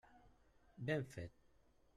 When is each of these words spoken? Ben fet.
Ben 0.77 1.03
fet. 1.05 1.31